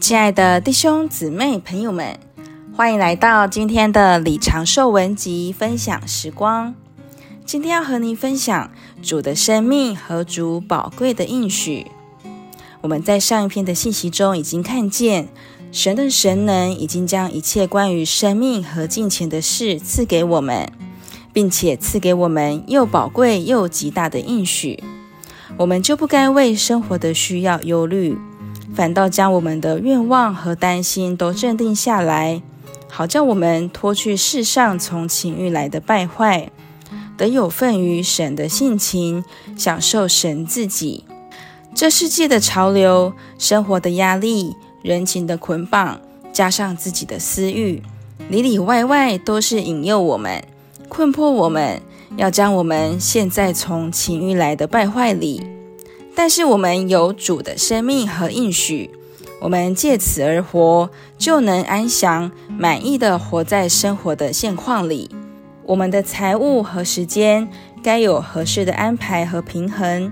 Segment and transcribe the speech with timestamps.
[0.00, 2.18] 亲爱的弟兄姊妹朋友们，
[2.76, 6.74] 欢迎来到今天的李长寿文集分享时光。
[7.44, 8.70] 今天要和您分享
[9.02, 11.86] 主的生命和主宝贵的应许。
[12.82, 15.28] 我们在上一篇的信息中已经看见，
[15.72, 20.70] 神的神能已经将一切关于生命和金钱的事赐给我们，
[21.32, 24.84] 并且赐给我们又宝贵又极大的应许。
[25.56, 28.16] 我们就不该为生活的需要忧虑，
[28.74, 32.42] 反倒将我们的愿望和担心都镇定下来，
[32.88, 36.50] 好叫我们脱去世上从情欲来的败坏，
[37.16, 39.24] 得有份于神的性情，
[39.56, 41.04] 享受神自己。
[41.74, 46.00] 这世界的潮流、生活的压力、人情的捆绑，
[46.32, 47.82] 加上自己的私欲，
[48.28, 50.42] 里里外外都是引诱我们、
[50.88, 51.80] 困迫我们。
[52.16, 55.42] 要将我们陷在从情欲来的败坏里，
[56.16, 58.90] 但是我们有主的生命和应许，
[59.38, 65.10] 我们借此而活，就能安详满意地活在生活的现况里。
[65.66, 67.46] 我们的财物和时间
[67.82, 70.10] 该有合适的安排和平衡，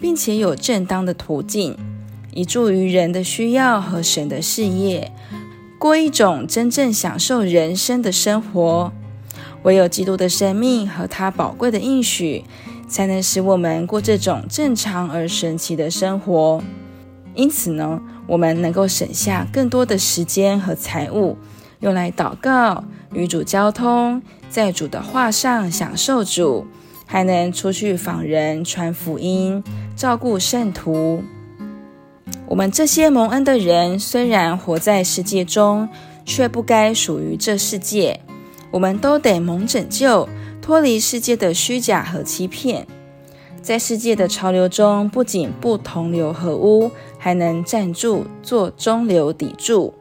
[0.00, 1.76] 并且有正当的途径，
[2.32, 5.12] 以助于人的需要和神的事业，
[5.78, 8.90] 过一种真正享受人生的生活。
[9.64, 12.44] 唯有基督的生命和他宝贵的应许，
[12.94, 16.62] 才能使我们过这种正常而神奇的生活。
[17.34, 21.36] 因此呢，我们能够省下更多的时间和财物，
[21.80, 26.68] 用来祷告、与主交通，在主的话上享受主，
[27.04, 29.64] 还能出去访人、传福音、
[29.96, 31.24] 照顾圣徒。
[32.46, 35.88] 我们这些蒙恩的人，虽然活在世界中，
[36.24, 38.20] 却不该属于这世界。
[38.70, 40.28] 我们都得蒙拯救，
[40.64, 42.86] 脱离世界的虚假和欺骗，
[43.60, 49.92] 在世界的潮流中，不仅不同流合污，还能站住，做中流砥柱。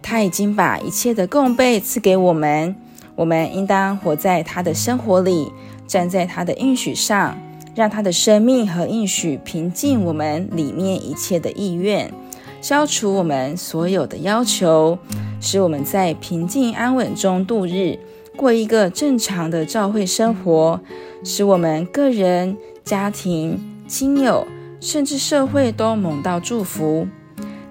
[0.00, 2.76] 他已经把一切的供备赐给我们，
[3.16, 5.50] 我们应当活在他的生活里，
[5.88, 7.36] 站在他的应许上，
[7.74, 12.14] 让他的生命和应许平静我们里面一切的意愿，
[12.60, 14.96] 消除我们所有的要求。
[15.40, 17.98] 使我们在平静安稳中度日，
[18.42, 20.80] 过一个正常的教会生活，
[21.22, 24.44] 使我们个人、家庭、亲友，
[24.80, 27.06] 甚至社会都蒙到祝福。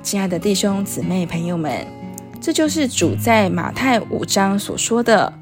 [0.02, 1.86] 亲爱的弟兄姊妹朋友们，
[2.40, 5.34] 这就是主在马太五章所说的：“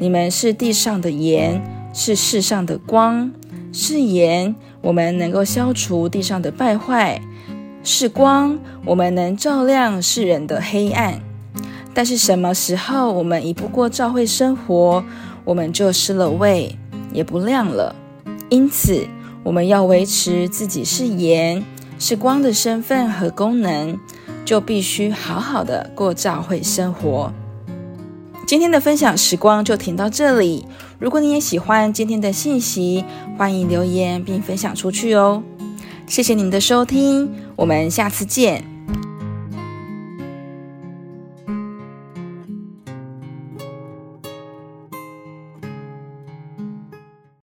[0.00, 3.30] 你们是地上的盐，是世上的光。
[3.72, 7.20] 是盐，我们能够消除地上的败坏；
[7.84, 11.20] 是光，我们能照亮世人的黑暗。”
[11.94, 15.04] 但是什么时候我们一不过教会生活，
[15.44, 16.76] 我们就失了味，
[17.12, 17.94] 也不亮了。
[18.50, 19.06] 因此，
[19.44, 21.64] 我们要维持自己是盐、
[21.98, 23.96] 是光的身份和功能，
[24.44, 27.32] 就必须好好的过教会生活。
[28.46, 30.66] 今天的分享时光就停到这里。
[30.98, 33.04] 如果你也喜欢今天的信息，
[33.38, 35.42] 欢迎留言并分享出去哦。
[36.06, 38.73] 谢谢您的收听，我们下次见。